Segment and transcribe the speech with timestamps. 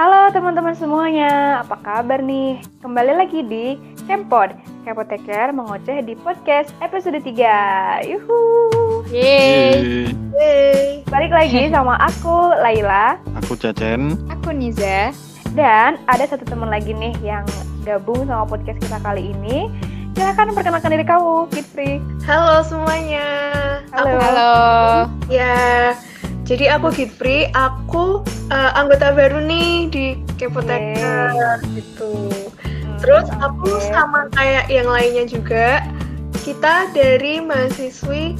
[0.00, 2.56] Halo teman-teman semuanya, apa kabar nih?
[2.80, 3.76] Kembali lagi di
[4.08, 4.48] Kempod,
[4.80, 8.40] Kepoteker mengoceh di podcast episode 3 Yuhu
[9.12, 10.08] Yeay.
[10.32, 11.04] Yeay.
[11.04, 14.16] Balik lagi sama aku, Laila Aku Cacen.
[14.32, 15.12] Aku Niza.
[15.52, 17.44] Dan ada satu teman lagi nih yang
[17.84, 19.68] gabung sama podcast kita kali ini
[20.16, 23.28] Silahkan perkenalkan diri kamu, Fitri Halo semuanya.
[23.92, 24.16] Halo.
[24.16, 24.52] Aku- Halo.
[25.28, 25.92] ya.
[26.50, 32.26] Jadi aku Gitri, aku eh, anggota baru nih di Kepoteker gitu.
[32.98, 35.78] Terus aku sama kayak yang lainnya juga,
[36.42, 38.34] kita dari mahasiswi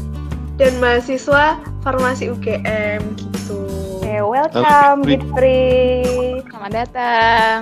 [0.58, 3.62] dan mahasiswa farmasi UGM gitu.
[4.02, 5.22] Oke, welcome Fitri.
[5.22, 5.62] Fitri
[6.50, 7.58] Selamat datang.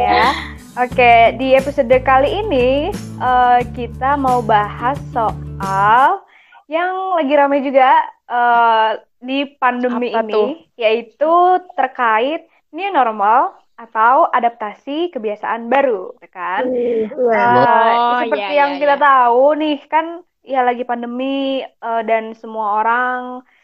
[0.00, 0.56] ya.
[0.80, 6.24] Oke, di episode kali ini eh, kita mau bahas soal
[6.64, 10.48] yang lagi ramai juga eh, di pandemi Apa ini, tuh?
[10.80, 11.32] yaitu
[11.76, 16.62] terkait new normal atau adaptasi kebiasaan baru, ya kan?
[16.68, 19.04] Oh, seperti iya, yang iya, kita iya.
[19.04, 20.06] tahu nih kan
[20.44, 23.20] ya lagi pandemi eh, dan semua orang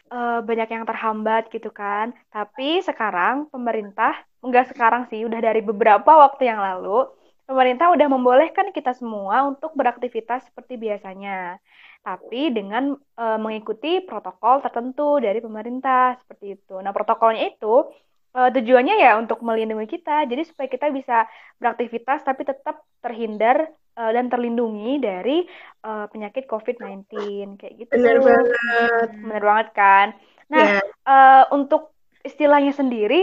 [0.09, 2.13] eh, banyak yang terhambat gitu kan.
[2.33, 7.05] Tapi sekarang pemerintah enggak sekarang sih udah dari beberapa waktu yang lalu
[7.47, 11.57] pemerintah udah membolehkan kita semua untuk beraktivitas seperti biasanya.
[12.07, 12.83] Tapi dengan
[13.21, 16.73] eh, mengikuti protokol tertentu dari pemerintah seperti itu.
[16.83, 17.67] Nah, protokolnya itu
[18.37, 20.11] eh, tujuannya ya untuk melindungi kita.
[20.31, 21.13] Jadi supaya kita bisa
[21.59, 23.57] beraktivitas tapi tetap terhindar
[23.99, 25.31] eh, dan terlindungi dari
[25.87, 27.95] eh, penyakit COVID-19 kayak gitu.
[27.95, 28.57] Bener banget.
[29.23, 30.07] Bener banget kan?
[30.53, 30.81] Nah, Ya.
[31.09, 31.81] eh, untuk
[32.27, 33.15] istilahnya sendiri,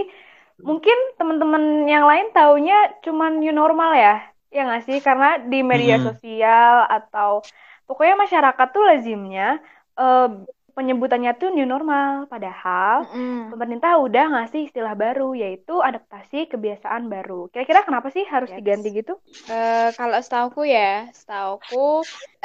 [0.69, 2.75] mungkin teman-teman yang lain taunya
[3.05, 4.13] cuman new normal ya,
[4.55, 4.99] ya nggak sih?
[5.07, 6.07] Karena di media Hmm.
[6.07, 7.31] sosial atau
[7.89, 9.43] pokoknya masyarakat tuh lazimnya
[10.01, 10.27] eh,
[10.77, 12.97] penyebutannya tuh new normal, padahal
[13.51, 17.47] pemerintah udah ngasih istilah baru yaitu adaptasi kebiasaan baru.
[17.53, 18.57] Kira-kira kenapa sih harus Yes.
[18.59, 19.13] diganti gitu?
[19.51, 20.83] Eh, kalau setauku ya,
[21.19, 21.77] setauku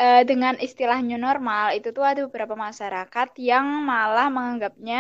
[0.01, 4.97] eh, dengan istilah new normal itu tuh ada beberapa masyarakat yang malah menganggapnya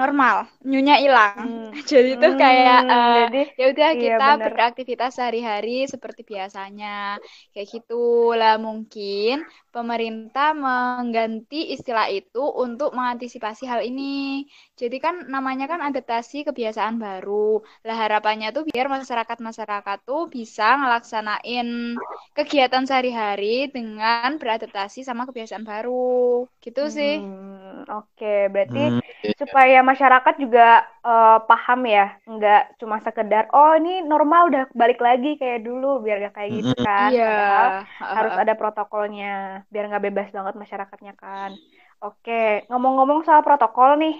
[0.00, 0.36] normal,
[0.68, 1.38] new-nya hilang.
[1.38, 1.70] Hmm.
[1.90, 4.52] Jadi tuh kayak Hmm, eh, jadi ya udah iya, kita bener.
[4.54, 7.18] beraktivitas sehari-hari seperti biasanya.
[7.52, 7.94] Kayak gitu
[8.38, 9.34] lah mungkin
[9.74, 14.46] pemerintah mengganti istilah itu untuk mengantisipasi hal ini.
[14.80, 17.60] Jadi kan namanya kan adaptasi kebiasaan baru.
[17.86, 21.66] Lah harapannya tuh biar masyarakat-masyarakat tuh bisa ngelaksanain
[22.36, 26.46] kegiatan sehari-hari dengan beradaptasi sama kebiasaan baru.
[26.64, 27.12] Gitu sih.
[27.12, 29.34] Hmm, oke, berarti Hmm, iya.
[29.40, 35.40] supaya masyarakat juga eh, paham ya, nggak cuma sekedar oh ini normal udah balik lagi
[35.40, 37.10] kayak dulu biar gak kayak gitu kan.
[37.10, 37.24] Iya.
[37.24, 37.66] Padahal
[38.20, 39.32] harus ada protokolnya
[39.72, 41.50] biar nggak bebas banget masyarakatnya kan.
[42.04, 44.14] Oke, ngomong-ngomong soal protokol nih,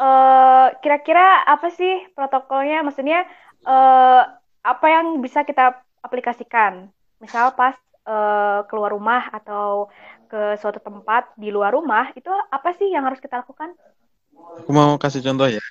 [0.00, 2.82] eh kira-kira apa sih protokolnya?
[2.82, 3.28] Maksudnya
[3.68, 4.22] eh
[4.62, 6.88] apa yang bisa kita aplikasikan?
[7.22, 7.76] Misal pas
[8.08, 9.92] eh, keluar rumah atau
[10.32, 13.76] ke suatu tempat di luar rumah, itu apa sih yang harus kita lakukan?
[14.36, 15.62] Aku mau kasih contoh ya.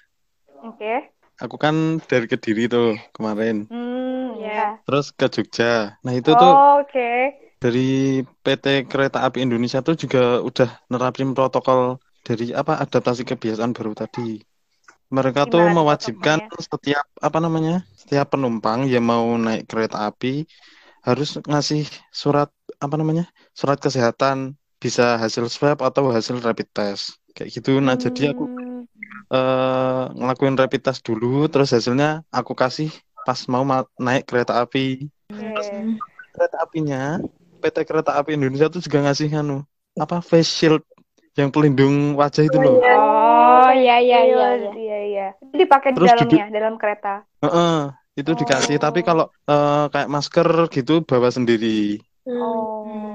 [0.61, 1.11] Oke.
[1.41, 3.65] Aku kan dari Kediri tuh kemarin.
[3.65, 4.77] Hmm, ya.
[4.85, 5.97] Terus ke Jogja.
[6.05, 7.11] Nah itu tuh Oh, oke.
[7.57, 13.93] dari PT Kereta Api Indonesia tuh juga udah nerapin protokol dari apa adaptasi kebiasaan baru
[13.97, 14.41] tadi.
[15.11, 16.65] Mereka tuh Gimana tuh mewajibkan protokolnya?
[16.65, 20.45] setiap apa namanya setiap penumpang yang mau naik kereta api
[21.01, 21.83] harus ngasih
[22.13, 27.69] surat apa namanya surat kesehatan bisa hasil swab atau hasil rapid test kayak gitu.
[27.85, 28.85] Nah jadi aku Hmm,
[29.33, 32.89] eh, ngelakuin rapid test dulu terus hasilnya aku kasih
[33.25, 34.79] pas mau ma- naik kereta api.
[35.29, 35.91] oke.
[36.33, 37.19] Kereta apinya
[37.61, 39.57] PT Kereta Api Indonesia tuh juga ngasih anu
[39.99, 40.83] apa face shield
[41.39, 42.77] yang pelindung wajah itu loh.
[42.83, 44.45] Oh, iya iya iya.
[44.59, 44.69] iya.
[44.81, 45.21] iya, iya.
[45.43, 47.09] Itu dipakai di dalamnya, dalam kereta.
[47.43, 47.71] Heeh,
[48.19, 51.67] itu dikasih tapi kalau eh, kayak masker gitu bawa sendiri.
[52.25, 53.10] Oh.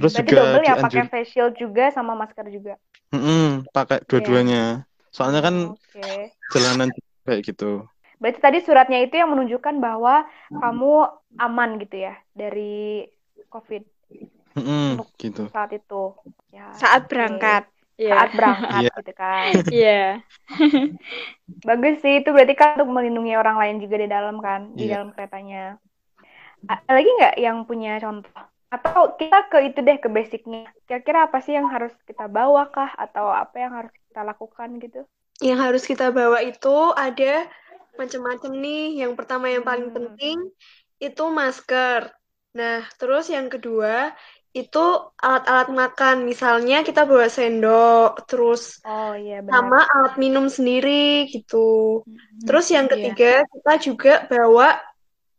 [0.00, 2.74] Terus Berarti juga double ya pakai face shield juga sama masker juga.
[3.12, 4.88] Mm-mm, pakai dua-duanya.
[5.12, 6.32] Soalnya kan Oke.
[6.56, 6.88] jalanan
[7.28, 7.84] kayak gitu.
[8.16, 10.92] Berarti tadi suratnya itu yang menunjukkan bahwa kamu
[11.36, 13.04] aman gitu ya dari
[13.48, 13.84] COVID
[14.56, 15.46] Untuk- gitu.
[15.52, 16.16] saat itu.
[16.50, 17.10] Ya, Saat oke.
[17.14, 17.64] berangkat.
[17.96, 18.12] Iya.
[18.16, 18.90] Saat berangkat Iya.
[18.96, 19.50] gitu kan.
[19.80, 20.02] Iya.
[21.68, 25.00] Bagus sih itu berarti kan untuk melindungi orang lain juga di dalam kan, di Iya.
[25.00, 25.76] dalam keretanya.
[26.60, 28.36] Ada lagi nggak yang punya contoh?
[28.76, 30.60] Atau kita ke itu deh ke basicnya.
[30.86, 32.90] Kira-kira apa sih yang harus kita bawa kah?
[33.04, 35.00] Atau apa yang harus kita lakukan gitu?
[35.40, 36.68] Yang harus kita bawa itu
[37.06, 37.48] ada
[37.98, 38.82] macam-macam nih.
[39.04, 39.96] Yang pertama yang paling Hmm.
[39.96, 40.36] penting
[41.00, 42.02] itu masker.
[42.58, 44.12] Nah, terus yang kedua
[44.56, 44.78] itu
[45.24, 46.16] alat-alat makan.
[46.30, 49.72] Misalnya kita bawa sendok, terus Oh iya benar.
[49.72, 51.56] sama alat minum sendiri gitu.
[52.06, 53.14] Hmm, Terus yang iya.
[53.14, 54.78] ketiga, kita juga bawa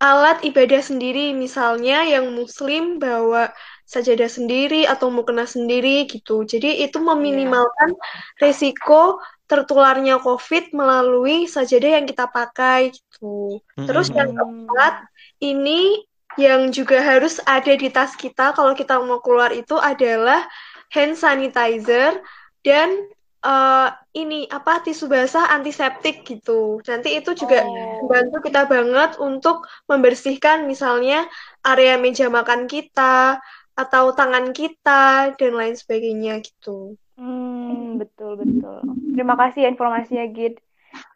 [0.01, 1.31] alat ibadah sendiri.
[1.38, 3.53] Misalnya yang muslim bawa
[3.86, 6.42] sajadah sendiri atau mukena sendiri gitu.
[6.48, 7.94] Jadi itu meminimalkan
[8.42, 13.59] risiko tertularnya COVID melalui sajadah yang kita pakai gitu.
[13.83, 14.18] Terus Mm-mm.
[14.18, 14.94] yang keempat,
[15.44, 16.07] ini
[16.39, 20.47] yang juga harus ada di tas kita kalau kita mau keluar itu adalah
[20.95, 22.24] hand sanitizer
[22.63, 22.95] dan
[23.45, 23.88] eh,
[24.21, 26.81] ini apa tisu basah antiseptik gitu.
[26.89, 27.97] Nanti itu juga Oh.
[28.05, 31.25] membantu kita banget untuk membersihkan misalnya
[31.65, 33.39] area meja makan kita
[33.81, 36.93] atau tangan kita dan lain sebagainya gitu.
[37.17, 38.77] Hmm, betul betul.
[39.13, 40.59] Terima kasih ya informasinya, Gid.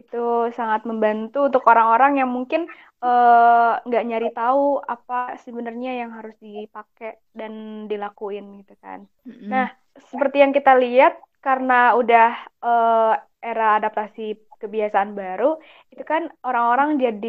[0.02, 2.66] Itu sangat membantu untuk orang-orang yang mungkin
[3.04, 9.06] eh, nggak nyari tahu apa sebenarnya yang harus dipakai dan dilakuin gitu kan.
[9.28, 9.50] Mm-mm.
[9.52, 9.68] Nah,
[10.00, 11.14] seperti yang kita lihat
[11.46, 12.26] karena udah
[12.66, 13.12] eh,
[13.48, 14.22] era adaptasi
[14.62, 15.46] kebiasaan baru,
[15.92, 17.28] itu kan orang-orang jadi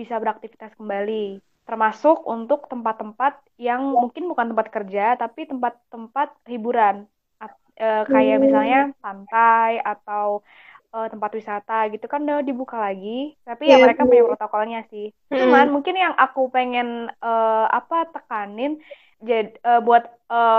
[0.00, 1.12] bisa beraktivitas kembali,
[1.66, 3.32] termasuk untuk tempat-tempat
[3.66, 6.96] yang mungkin bukan tempat kerja, tapi tempat-tempat hiburan,
[7.82, 8.44] eh, kayak Hmm.
[8.44, 10.26] misalnya pantai atau
[10.94, 13.08] eh, tempat wisata gitu kan udah dibuka lagi,
[13.48, 15.04] tapi ya Iya, mereka punya protokolnya sih.
[15.30, 15.40] Hmm.
[15.40, 16.86] Cuman mungkin yang aku pengen
[17.24, 18.72] eh, apa tekanin
[19.28, 20.02] jad- eh, buat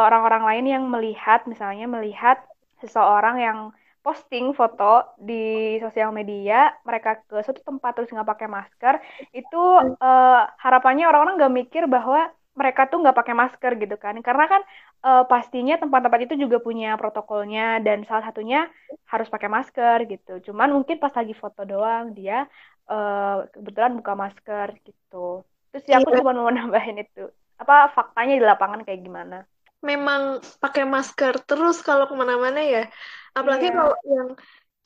[0.08, 2.38] orang-orang lain yang melihat misalnya melihat
[2.84, 3.60] seseorang yang
[4.06, 4.84] posting foto
[5.28, 5.34] di
[5.84, 6.56] sosial media
[6.88, 8.96] mereka ke suatu tempat terus nggak pakai masker
[9.38, 9.58] itu
[10.04, 10.30] eh,
[10.64, 12.20] harapannya orang-orang nggak mikir bahwa
[12.60, 14.16] mereka tuh nggak pakai masker gitu kan.
[14.28, 14.62] Karena kan
[15.06, 18.58] eh, pastinya tempat-tempat itu juga punya protokolnya dan salah satunya
[19.12, 20.30] harus pakai masker gitu.
[20.48, 22.34] Cuman mungkin pas lagi foto doang dia
[22.92, 23.22] eh,
[23.54, 25.16] kebetulan buka masker gitu.
[25.70, 26.18] Terus ya aku Iya.
[26.18, 27.20] cuma mau nambahin itu.
[27.62, 29.36] Apa faktanya di lapangan kayak gimana
[29.90, 30.22] memang
[30.64, 32.80] pakai masker terus kalau ke mana-mana ya.
[33.38, 33.76] Apalagi Iya.
[33.76, 34.30] kalau yang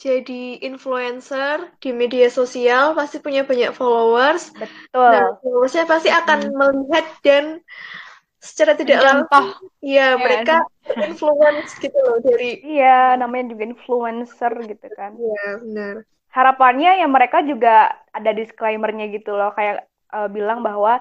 [0.03, 0.33] jadi
[0.67, 4.43] influencer di media sosial pasti punya banyak followers.
[4.59, 7.45] betul Nah, followersnya pasti akan melihat dan
[8.47, 9.45] secara tidak langsung,
[9.83, 10.53] ya Iya mereka
[11.07, 12.45] influence gitu loh dari.
[12.67, 12.85] iya
[13.19, 16.05] namanya juga influencer gitu kan Ya benar.
[16.35, 17.69] harapannya ya mereka juga
[18.17, 19.75] ada disclaimer-nya gitu loh kayak
[20.15, 20.91] eh, bilang bahwa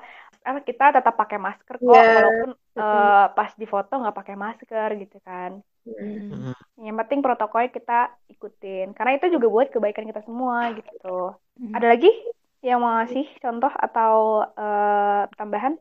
[0.49, 2.05] apa kita tetap pakai masker kok Iya.
[2.17, 2.49] walaupun
[2.79, 5.53] eh, pas di foto nggak pakai masker gitu kan
[5.85, 6.17] Hmm.
[6.33, 6.55] Mm-mm.
[6.87, 7.93] yang penting protokolnya kita
[8.33, 11.07] ikutin karena itu juga buat kebaikan kita semua gitu
[11.59, 11.75] Hmm.
[11.77, 12.09] ada lagi
[12.67, 14.13] yang mau ngasih contoh atau
[14.61, 15.75] eh, tambahan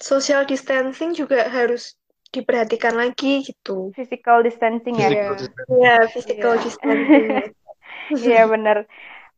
[0.00, 1.98] Social distancing juga harus
[2.30, 3.90] diperhatikan lagi gitu.
[3.96, 5.24] physical distancing ya Iya.
[5.82, 6.64] Ya, physical Iya.
[6.64, 7.26] distancing.
[8.26, 8.76] Iya bener.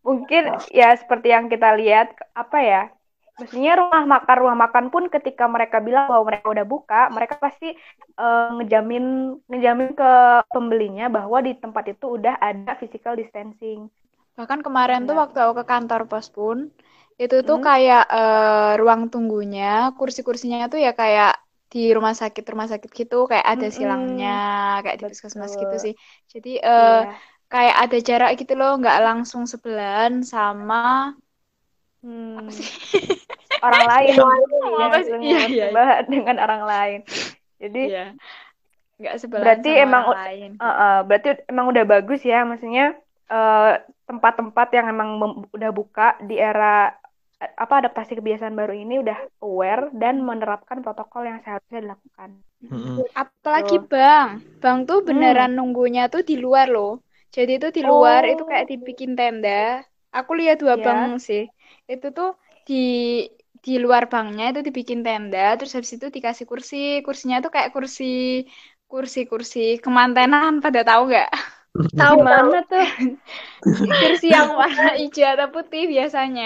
[0.08, 0.42] Mungkin
[0.80, 2.08] ya seperti yang kita lihat
[2.42, 2.80] apa ya?
[3.36, 7.66] Mestinya rumah makan rumah makan pun ketika mereka bilang bahwa mereka udah buka, mereka pasti
[8.20, 9.04] eh, ngejamin
[9.50, 10.10] ngejamin ke
[10.54, 13.80] pembelinya bahwa di tempat itu udah ada physical distancing.
[14.38, 15.22] Bahkan kemarin tuh Iya.
[15.22, 16.58] waktu aku ke kantor pos pun,
[17.22, 17.66] itu tuh Hmm.
[17.66, 19.64] kayak eh, ruang tunggunya,
[19.98, 21.30] kursi-kursinya tuh ya kayak
[21.72, 23.76] di rumah sakit rumah sakit gitu, kayak ada Mm-mm.
[23.76, 24.30] silangnya,
[24.84, 25.94] kayak di puskesmas gitu sih.
[26.32, 27.20] Jadi eh, Iya.
[27.52, 30.76] kayak ada jarak gitu loh, nggak langsung sebelahan sama
[32.04, 32.66] Hmm, apa sih?
[33.66, 34.14] orang lain.
[34.20, 35.12] Orang Iya, Apa sih?
[35.12, 35.64] langsung Iya, iya.
[35.66, 36.98] bersebelahan dengan orang lain.
[37.62, 38.04] Jadi Iya.
[38.96, 40.50] Nggak Berarti sama emang orang lain.
[40.56, 42.84] Eh, eh, berarti emang udah bagus ya, maksudnya
[43.28, 43.72] eh,
[44.08, 45.10] tempat-tempat yang emang
[45.52, 46.88] udah buka di era
[47.42, 52.30] eh, apa adaptasi kebiasaan baru ini udah aware dan menerapkan protokol yang seharusnya dilakukan.
[52.72, 53.04] Mm-mm.
[53.12, 53.88] Apalagi Tuh.
[53.92, 54.28] Bang,
[54.62, 57.04] Bang tuh beneran nunggunya tuh di luar loh.
[57.36, 58.32] Jadi itu di luar Oh.
[58.32, 59.84] itu kayak dibikin tenda.
[60.16, 60.84] Aku lihat dua Ya.
[60.88, 61.44] bang sih.
[61.92, 62.28] Itu tuh
[62.68, 62.74] di
[63.64, 66.76] di luar banknya itu dibikin tenda, terus habis itu dikasih kursi.
[67.06, 68.04] Kursinya tuh kayak kursi
[68.90, 71.28] kursi-kursi kemantenan pada tahu nggak?
[71.98, 72.86] Tahu Gimana tuh?
[74.00, 76.44] Kursi yang warna hijau atau putih biasanya.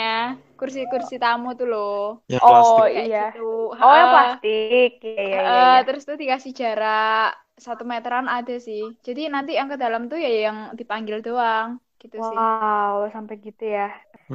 [0.58, 1.90] Kursi-kursi tamu tuh loh.
[2.32, 2.86] Yang Oh plastik.
[3.00, 3.18] Iya.
[3.18, 3.38] gitu.
[3.82, 4.10] Oh yang Heeh.
[4.12, 5.40] plastik, iya iya.
[5.48, 5.80] Eh, iya.
[5.86, 7.24] terus tuh dikasih jarak
[7.64, 8.80] satu meteran ada sih.
[9.06, 11.68] Jadi nanti yang ke dalam tuh ya yang dipanggil doang,
[12.02, 12.40] gitu sih.
[12.40, 13.82] Wow, sampai gitu ya.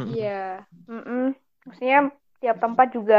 [0.03, 0.29] Iya.
[0.91, 1.19] Mm-mm.
[1.65, 1.97] Maksudnya
[2.41, 3.15] tiap tempat juga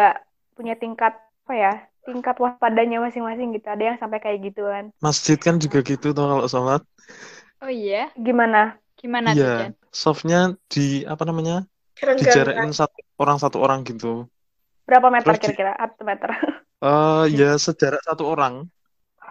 [0.57, 1.13] punya tingkat
[1.47, 1.73] apa ya?
[2.07, 3.67] Tingkat waspadanya masing-masing gitu.
[3.67, 4.85] Ada yang sampai kayak gitu kan.
[5.05, 6.83] Masjid kan juga gitu tuh kalau sholat.
[7.63, 8.59] Oh iya, Gimana?
[9.01, 9.73] gimana tuh, Iya, Jan?
[10.03, 10.37] softnya
[10.73, 10.81] di
[11.13, 11.55] apa namanya?
[12.19, 14.07] Dijarakin satu orang satu orang gitu.
[14.89, 15.73] Berapa meter kira-kira?
[15.79, 16.31] Satu meter.
[16.91, 18.55] Eh ya sejarak satu orang.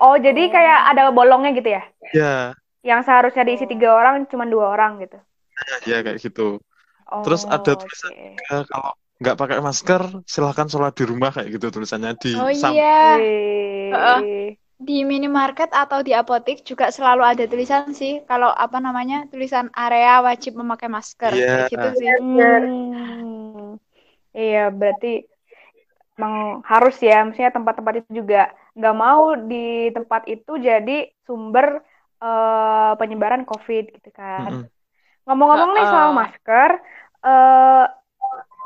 [0.03, 1.81] Oh, jadi kayak ada bolongnya gitu ya?
[2.13, 2.55] Ya,
[2.89, 5.17] Yang seharusnya diisi tiga orang, cuma dua orang gitu.
[5.89, 6.41] ya kayak gitu.
[7.11, 7.81] Oh, Terus ada oke.
[7.81, 10.01] tulisan juga kalau nggak pakai masker
[10.33, 13.17] silahkan sholat di rumah kayak gitu tulisannya di Oh sam- iya.
[13.91, 14.19] Heeh.
[14.87, 18.13] di minimarket atau di apotek juga selalu ada tulisan sih.
[18.29, 21.33] Kalau apa namanya, tulisan area wajib memakai masker.
[21.33, 21.47] Iya.
[21.49, 22.09] Kayak gitu sih.
[22.19, 23.79] Hmm.
[24.39, 25.07] Iya, berarti
[26.15, 26.35] emang
[26.71, 28.37] harus ya, maksudnya tempat-tempat itu juga
[28.77, 29.55] nggak mau di
[29.95, 30.91] tempat itu jadi
[31.27, 31.67] sumber
[32.23, 34.51] eh, penyebaran COVID gitu kan.
[34.51, 34.69] Mm-mm.
[35.25, 36.69] Ngomong-ngomong nih soal masker,
[37.25, 37.85] eh,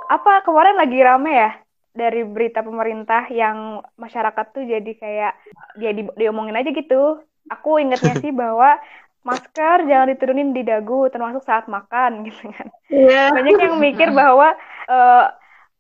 [0.10, 1.52] apa kemarin lagi rame ya
[1.94, 5.34] dari berita pemerintah yang masyarakat tuh jadi kayak
[5.78, 7.24] dia di, diomongin aja gitu.
[7.50, 8.76] Aku ingetnya sih bahwa
[9.24, 12.68] masker jangan diturunin di dagu termasuk saat makan gitu kan.
[12.92, 13.36] Iya.
[13.36, 14.56] Banyak yang mikir bahwa
[14.88, 15.26] eh,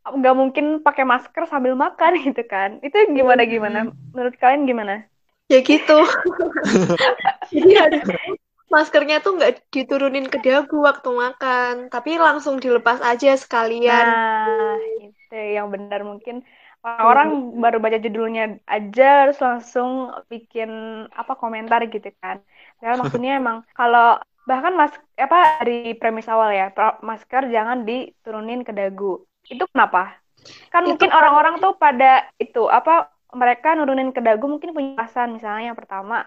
[0.10, 2.80] nggak mungkin pakai masker sambil makan gitu kan.
[2.80, 3.92] Itu gimana gimana?
[4.16, 5.04] Menurut kalian gimana?
[5.50, 6.06] Ya gitu.
[7.50, 8.06] Jadi harus
[8.74, 14.08] maskernya tuh nggak diturunin ke dagu waktu makan, tapi langsung dilepas aja sekalian.
[14.08, 16.36] Nah, itu yang benar mungkin
[16.86, 17.30] orang-orang
[17.64, 19.90] baru baca judulnya aja terus langsung
[20.32, 20.70] bikin
[21.12, 22.38] apa komentar gitu kan.
[22.78, 26.74] Padahal maksudnya emang kalau bahkan mas apa dari premis awal ya
[27.04, 29.22] masker jangan diturunin ke dagu.
[29.46, 30.18] Itu kenapa?
[30.74, 35.38] Kan Itu mungkin orang-orang tuh pada itu apa mereka nurunin ke dagu mungkin punya alasan
[35.38, 36.26] misalnya yang pertama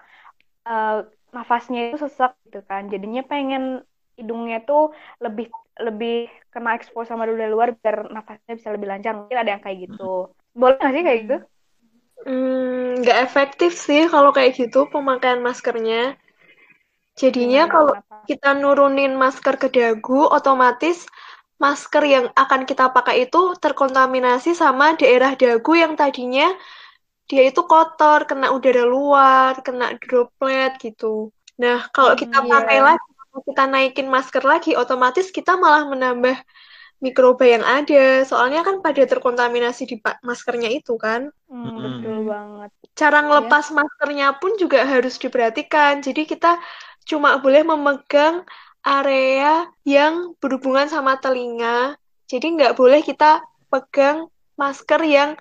[0.67, 0.97] eh,
[1.35, 2.87] nafasnya itu sesak gitu kan.
[2.93, 3.63] Jadinya pengen
[4.17, 5.49] hidungnya tuh lebih
[5.81, 9.11] lebih kena expose sama udara luar biar nafasnya bisa lebih lancar.
[9.17, 10.29] Mungkin ada yang kayak gitu.
[10.53, 11.35] Boleh nggak sih kayak gitu?
[12.23, 16.15] Hmm, nggak efektif sih kalau kayak gitu pemakaian maskernya.
[17.19, 17.93] Jadinya Gimana, kalau
[18.29, 21.05] kita nurunin masker ke dagu, otomatis
[21.61, 26.49] masker yang akan kita pakai itu terkontaminasi sama daerah dagu yang tadinya
[27.29, 31.05] dia itu kotor, kena udara luar, kena droplet gitu.
[31.61, 32.87] Nah, kalau kita Hmm, pakai iya.
[32.87, 36.35] lagi, kalau kita naikin masker lagi, otomatis kita malah menambah
[37.05, 38.25] mikroba yang ada.
[38.29, 39.95] Soalnya kan pada terkontaminasi di
[40.29, 41.21] maskernya itu kan.
[41.49, 42.71] Hmm, betul banget.
[42.99, 43.49] Cara Iya.
[43.49, 45.93] ngelepas maskernya pun juga harus diperhatikan.
[46.05, 46.47] Jadi kita
[47.09, 48.35] cuma boleh memegang
[48.85, 49.65] area
[49.95, 51.97] yang berhubungan sama telinga.
[52.31, 54.29] Jadi nggak boleh kita pegang
[54.61, 55.31] masker yang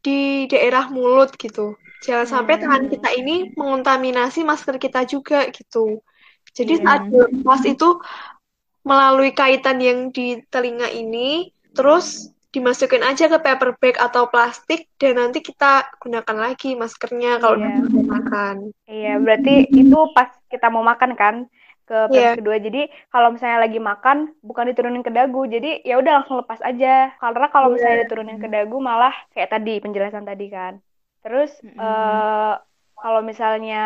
[0.00, 1.76] di daerah mulut gitu.
[2.00, 2.92] Jangan sampai tangan Hmm.
[2.96, 6.00] kita ini mengontaminasi masker kita juga gitu.
[6.56, 6.84] Jadi Iya.
[6.84, 7.88] saat dilepas itu
[8.82, 15.20] melalui kaitan yang di telinga ini, terus dimasukin aja ke paper bag atau plastik dan
[15.22, 17.78] nanti kita gunakan lagi maskernya kalau Iya.
[17.86, 18.56] udah makan.
[18.90, 21.34] Iya, berarti itu pas kita mau makan kan
[21.90, 22.36] ke Iya.
[22.36, 22.56] kedua.
[22.66, 22.78] Jadi
[23.12, 24.16] kalau misalnya lagi makan
[24.48, 25.40] bukan diturunin ke dagu.
[25.54, 26.86] Jadi ya udah langsung lepas aja.
[27.20, 27.74] Karena kalau Iya.
[27.74, 30.74] misalnya diturunin ke dagu malah kayak tadi penjelasan tadi kan.
[31.22, 31.80] Terus Mm-mm.
[31.80, 32.52] eh
[33.00, 33.76] kalau misalnya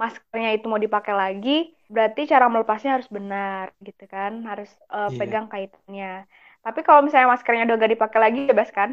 [0.00, 1.50] maskernya itu mau dipakai lagi,
[1.94, 4.32] berarti cara melepasnya harus benar gitu kan.
[4.48, 5.18] Harus eh, Iya.
[5.18, 6.06] pegang kaitannya.
[6.64, 8.90] Tapi kalau misalnya maskernya udah gak dipakai lagi bebas kan?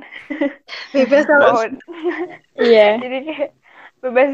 [0.94, 1.66] Bebas kalau
[2.62, 2.86] Iya.
[3.02, 3.50] jadi kayak
[4.00, 4.32] bebas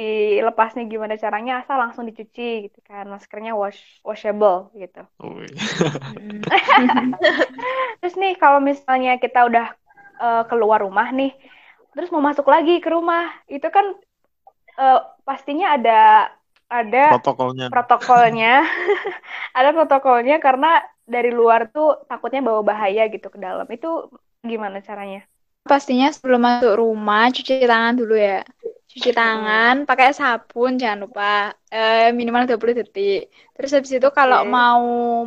[0.00, 3.08] dilepasnya gimana caranya asal langsung dicuci gitu kan.
[3.08, 5.04] Maskernya wash washable gitu.
[5.20, 5.48] Wih.
[8.00, 9.66] terus nih kalau misalnya kita udah
[10.20, 11.32] eh, keluar rumah nih
[11.94, 13.94] terus mau masuk lagi ke rumah itu kan
[14.80, 16.28] eh, pastinya ada
[16.74, 17.66] ada protokolnya.
[17.70, 18.54] protokolnya.
[19.58, 23.62] Ada protokolnya karena dari luar tuh takutnya bawa bahaya gitu ke dalam.
[23.70, 24.10] Itu
[24.42, 25.22] gimana caranya?
[25.62, 28.42] Pastinya sebelum masuk rumah cuci tangan dulu ya.
[28.94, 31.24] Cuci tangan pakai sabun jangan lupa
[31.74, 33.20] eh, minimal 20 detik.
[33.54, 34.50] Terus habis itu kalau Oke.
[34.56, 34.84] mau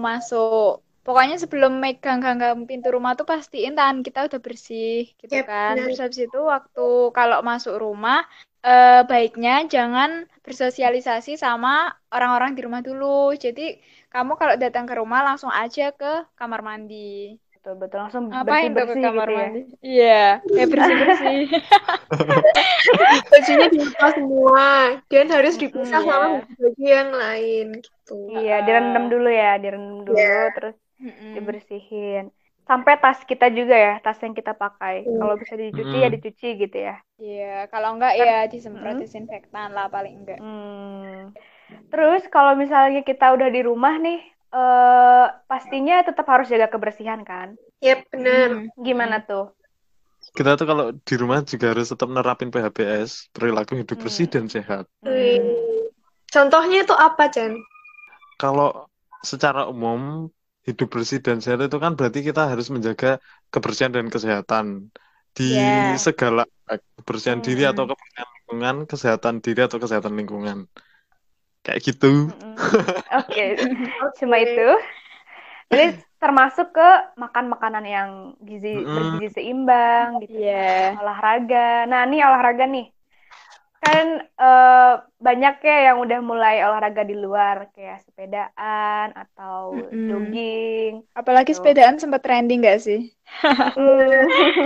[0.07, 5.45] masuk pokoknya sebelum megang genggam pintu rumah tuh pastiin tangan kita udah bersih gitu Yep,
[5.49, 5.73] kan.
[5.75, 5.83] benar.
[5.83, 8.19] Terus habis itu waktu kalau masuk rumah
[8.67, 10.09] eh, baiknya jangan
[10.45, 13.35] bersosialisasi sama orang-orang di rumah dulu.
[13.43, 13.61] Jadi
[14.13, 17.35] kamu kalau datang ke rumah langsung aja ke kamar mandi.
[17.57, 19.61] Betul betul langsung bersih tuh ke bersih kamar gitu ya mandi?
[19.81, 20.23] Iya,
[20.53, 21.39] kayak bersih-bersih.
[23.31, 24.67] bajunya dilepas semua
[25.09, 26.41] dan harus dipisah Mm, sama iya.
[26.55, 28.17] baju yang lain gitu.
[28.31, 30.53] Iya, direndam dulu ya, direndam dulu, Iya.
[30.53, 30.75] terus
[31.33, 32.29] dibersihin.
[32.67, 35.07] Sampai tas kita juga ya, tas yang kita pakai.
[35.07, 35.17] Hmm.
[35.17, 36.95] Kalau bisa dicuci ya dicuci gitu ya.
[37.17, 39.03] Iya, kalau enggak ya disemprot Mm.
[39.03, 40.39] disinfektan lah paling enggak.
[40.39, 41.31] Hmm.
[41.89, 47.55] Terus kalau misalnya kita udah di rumah nih, eh pastinya tetap harus jaga kebersihan kan?
[47.79, 48.49] Yep, benar.
[48.51, 48.67] Hmm.
[48.79, 49.53] Gimana tuh?
[50.27, 54.33] kita tuh kalau di rumah juga harus tetap nerapin PHBS perilaku hidup bersih Hmm.
[54.35, 54.85] dan sehat.
[55.01, 55.87] Hmm.
[56.27, 57.55] Contohnya itu apa, Chan?
[58.37, 58.85] kalau
[59.25, 60.29] secara umum
[60.61, 63.17] hidup bersih dan sehat itu kan berarti kita harus menjaga
[63.49, 64.93] kebersihan dan kesehatan
[65.33, 65.97] di Iya.
[65.97, 66.79] segala aspek.
[67.01, 67.71] kebersihan diri Hmm.
[67.73, 70.57] atau kebersihan lingkungan, kesehatan diri atau kesehatan lingkungan.
[71.67, 72.31] Kayak gitu.
[73.11, 73.59] Oke,
[74.23, 74.67] cuma itu.
[75.67, 78.09] Jadi termasuk ke makan makanan yang
[78.39, 80.39] gizi bergizi seimbang gitu.
[80.39, 80.95] Iya.
[80.95, 81.83] Olahraga.
[81.91, 82.87] Nah, ini olahraga nih.
[83.83, 90.07] Kan eh, banyak ya yang udah mulai olahraga di luar kayak sepedaan atau Mm-mm.
[90.07, 90.93] jogging.
[91.11, 91.59] Apalagi Tuh.
[91.59, 93.11] sepedaan sempat trending gak sih?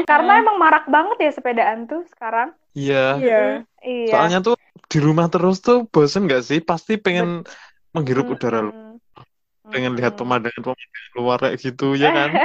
[0.05, 2.53] Karena emang marak banget ya sepedaan tuh sekarang.
[2.77, 3.17] Iya.
[3.17, 3.41] Iya.
[3.81, 4.13] Iya.
[4.13, 4.55] Soalnya tuh
[4.91, 6.59] di rumah terus tuh bosen nggak sih?
[6.59, 7.47] Pasti pengen
[7.95, 8.99] menghirup udara lu,
[9.71, 12.29] pengen lihat pemandangan-pemandangan luar kayak gitu ya kan?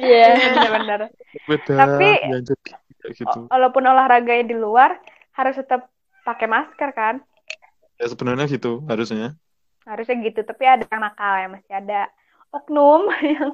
[0.00, 0.32] Iya.
[0.56, 1.00] Bener-bener.
[1.28, 2.70] Sepeda, Tapi- ya jadi
[3.04, 3.40] kayak gitu.
[3.52, 4.96] Walaupun olahraganya di luar,
[5.36, 5.92] harus tetap
[6.24, 7.14] pakai masker kan?
[8.00, 9.36] Ya sebenarnya gitu harusnya.
[9.84, 10.40] Harusnya gitu.
[10.40, 12.00] Tapi ada yang nakal ya, masih ada
[12.48, 13.50] oknum yang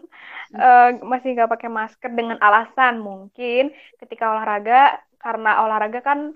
[0.54, 6.32] eh, masih nggak pakai masker dengan alasan mungkin ketika olahraga karena olahraga kan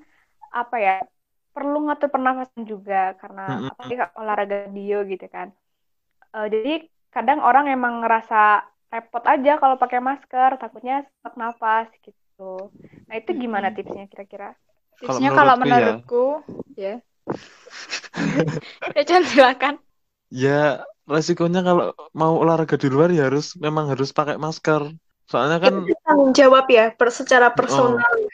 [0.51, 0.97] apa ya
[1.55, 5.49] perlu ngatur pernafasan juga karena apalagi olahraga dio gitu kan.
[6.37, 6.73] Eh, jadi
[7.15, 12.71] kadang orang emang ngerasa repot aja kalau pakai masker, takutnya sesak nafas gitu.
[13.07, 14.55] Nah itu gimana tipsnya kira-kira?
[15.01, 16.43] Tipsnya kalau menurutku
[16.79, 17.03] ya.
[18.97, 19.79] Ya, Chan, silakan.
[20.31, 24.83] Ya resikonya kalau mau olahraga di luar ya harus memang harus pakai masker.
[25.31, 28.11] Soalnya kan Itu tanggung jawab ya, per, secara personal.
[28.15, 28.30] Mm-mm.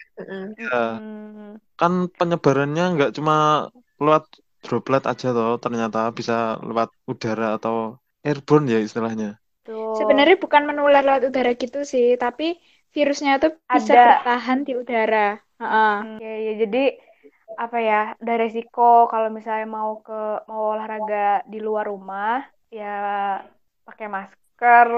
[0.57, 3.35] Ya, Hmm, kan penyebarannya nggak cuma
[4.05, 4.25] lewat
[4.65, 6.33] droplet aja toh, ternyata bisa
[6.69, 7.75] lewat udara atau
[8.27, 9.27] airborne ya istilahnya.
[9.65, 9.87] tuh.
[9.99, 12.45] Sebenarnya bukan menular lewat udara gitu sih, tapi
[12.95, 14.05] virusnya tuh bisa Ada.
[14.05, 15.17] bertahan di udara.
[15.61, 15.91] Heeh.
[16.01, 16.79] Oke, ya jadi
[17.63, 18.83] apa ya, ada resiko
[19.13, 20.13] kalau misalnya mau ke
[20.51, 21.17] mau olahraga
[21.53, 22.31] di luar rumah,
[22.79, 22.85] ya
[23.87, 24.89] pakai masker.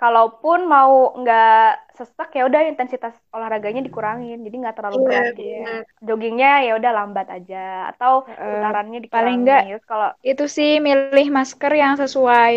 [0.00, 5.82] Kalaupun mau nggak sesek ya udah intensitas olahraganya dikurangin, jadi nggak terlalu Iya, berat benar.
[6.06, 7.56] Joggingnya ya udah lambat aja
[7.90, 8.12] atau
[8.50, 9.44] putarannya Paling dikurangin.
[9.44, 12.52] nggak Terus kalau itu sih milih masker yang sesuai.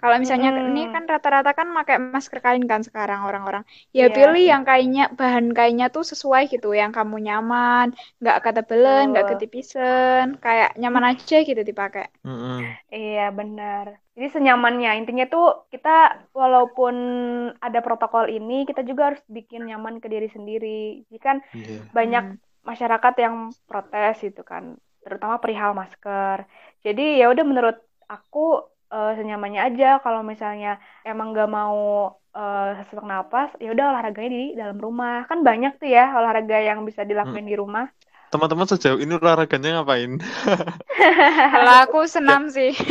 [0.00, 0.66] Kalau misalnya Mm-mm.
[0.68, 3.62] ini kan rata-rata kan pakai masker kain kan sekarang orang-orang.
[3.98, 4.16] Ya Iya.
[4.16, 7.86] pilih yang kainnya bahan kainnya tuh sesuai gitu, yang kamu nyaman,
[8.20, 9.30] nggak ketebelan, nggak Betul.
[9.30, 12.04] ketipisen, kayak nyaman aja gitu dipakai.
[12.24, 12.76] Mm-mm.
[12.94, 13.86] Iya, benar.
[14.14, 15.88] Jadi senyamannya, intinya tuh kita
[16.40, 16.94] walaupun
[17.66, 20.66] ada protokol ini, kita juga harus bikin nyaman ke diri sendiri.
[21.06, 21.80] Jadi kan Iya.
[21.96, 22.38] banyak Hmm.
[22.70, 23.34] masyarakat yang
[23.68, 24.64] protes gitu kan,
[25.04, 26.38] terutama perihal masker.
[26.84, 27.76] Jadi ya udah menurut
[28.14, 28.38] aku
[28.94, 29.86] eh, senyamannya aja.
[30.04, 30.68] Kalau misalnya
[31.08, 31.76] emang gak mau
[32.36, 35.12] eh, sesak napas, ya udah olahraganya di dalam rumah.
[35.28, 37.84] Kan banyak tuh ya olahraga yang bisa dilakuin di rumah.
[38.30, 40.18] Teman-teman sejauh ini olahraganya ngapain?
[41.54, 42.72] Kalau aku senam sih.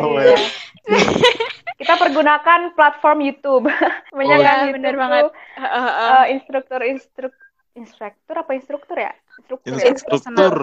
[0.00, 0.34] Oh, Iya.
[0.34, 0.40] ya.
[1.78, 3.64] Kita pergunakan platform YouTube.
[4.12, 5.24] Banyak Oh, kan iya, YouTube bener banget.
[5.58, 6.10] Heeh, heeh.
[6.10, 7.34] eh, instruktur instruk
[7.76, 9.12] instruktur apa instruktur ya?
[9.38, 9.86] Instruktur ya?
[9.92, 10.54] Instruktur.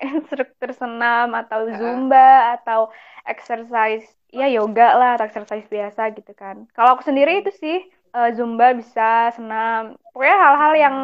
[0.00, 2.90] Instruktur senam atau zumba atau
[3.24, 6.68] exercise ya yoga lah atau exercise biasa gitu kan.
[6.76, 9.96] Kalau aku sendiri itu sih eh, zumba bisa senam.
[10.12, 10.96] Pokoknya hal-hal yang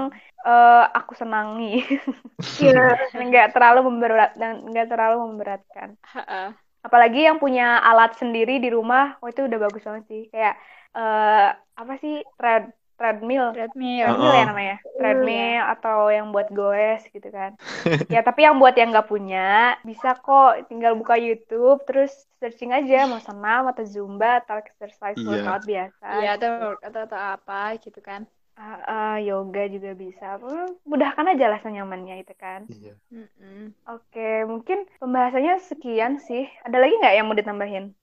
[0.45, 1.81] eh, aku senangi.
[2.63, 5.97] ya, nggak terlalu memberat dan nggak terlalu memberatkan.
[6.13, 6.53] Heeh.
[6.83, 10.23] Apalagi yang punya alat sendiri di rumah, oh itu udah bagus banget sih.
[10.29, 10.59] Kayak
[10.93, 13.99] eh, apa sih tread treadmill Treadmill.
[14.05, 14.47] treadmill ya Heeh.
[14.47, 17.57] namanya treadmill atau yang buat goes gitu kan
[18.15, 23.07] ya tapi yang buat yang nggak punya bisa kok tinggal buka YouTube terus searching aja
[23.09, 25.27] mau senam atau zumba atau exercise Iya.
[25.27, 26.53] workout biasa Iya, atau,
[26.83, 28.27] atau atau apa gitu kan.
[28.53, 30.37] Ah, ah, yoga juga bisa
[30.85, 32.93] mudahkan aja lah senyamannya itu kan Iya.
[33.09, 33.73] Mm-mm.
[33.89, 37.97] oke mungkin pembahasannya sekian sih ada lagi nggak yang mau ditambahin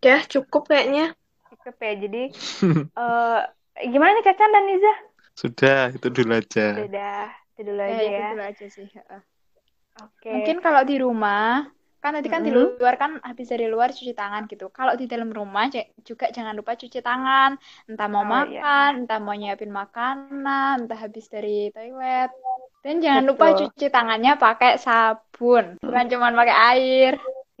[0.00, 1.12] ya cukup kayaknya.
[1.52, 2.22] cukup ya jadi
[2.96, 3.40] eh
[3.92, 4.92] gimana nih Cacan dan Niza
[5.40, 6.62] Sudah, itu dulu aja.
[6.82, 8.86] udah itu dulu Ya, aja itu ya dulu aja sih.
[8.96, 9.20] heeh.
[10.02, 11.68] oke Mungkin kalau di rumah,
[12.02, 12.56] kan tadi kan di Mm-mm.
[12.56, 14.64] luar kan habis dari luar cuci tangan gitu.
[14.76, 15.64] Kalau di dalam rumah
[16.08, 17.50] juga jangan lupa cuci tangan.
[17.88, 18.66] Entah mau Oh, iya.
[18.66, 22.28] makan, entah mau nyiapin makanan, entah habis dari toilet.
[22.82, 23.58] Dan jangan lupa Betul.
[23.58, 27.12] cuci tangannya pakai sabun, bukan cuma pakai air.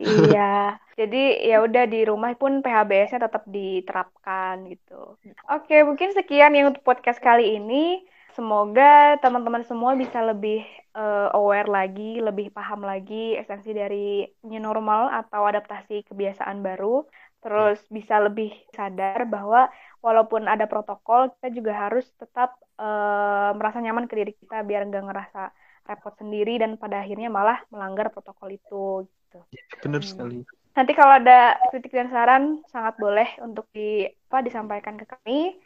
[0.02, 0.40] Iya,
[0.98, 1.16] jadi
[1.48, 5.16] ya udah di rumah pun PHBS-nya tetap diterapkan gitu.
[5.50, 8.02] Oke, mungkin sekian yang untuk podcast kali ini.
[8.32, 10.64] Semoga teman-teman semua bisa lebih
[10.96, 17.04] eh, aware lagi, lebih paham lagi esensi dari new normal atau adaptasi kebiasaan baru.
[17.42, 19.68] Terus bisa lebih sadar bahwa
[20.00, 25.04] walaupun ada protokol, kita juga harus tetap eh, merasa nyaman ke diri kita biar nggak
[25.08, 25.40] ngerasa
[25.88, 29.40] repot sendiri dan pada akhirnya malah melanggar protokol itu gitu.
[29.80, 30.08] Benar Hmm.
[30.08, 30.38] sekali.
[30.72, 35.56] Nanti kalau ada kritik dan saran sangat boleh untuk di apa disampaikan ke kami.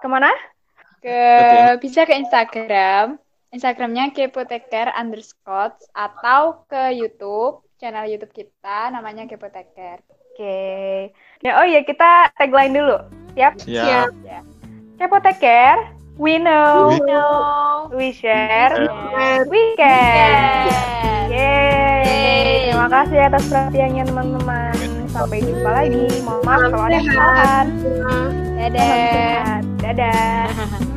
[0.00, 0.32] Ke mana?
[1.04, 1.20] Ke
[1.76, 3.20] bisa ke Instagram,
[3.52, 10.00] Instagramnya kepoteker underscore atau ke YouTube, channel YouTube kita namanya kepoteker.
[10.08, 11.12] Oke.
[11.44, 12.96] Ya, oh iya kita tagline dulu.
[13.36, 13.60] Siap?
[13.60, 14.12] Siap.
[14.96, 15.80] Kepo take care.
[16.16, 16.96] We know.
[16.96, 17.28] We No.
[17.92, 18.72] We share.
[19.52, 20.64] We care.
[21.28, 21.28] Yes.
[21.28, 21.95] Yeay.
[22.76, 24.76] Terima kasih atas perhatiannya teman-teman.
[25.08, 26.20] Sampai jumpa lagi.
[26.20, 27.66] Mohon maaf kalau ada kesalahan.
[28.04, 28.28] Nah.
[28.60, 29.48] Dadah.
[29.80, 30.84] Dadah.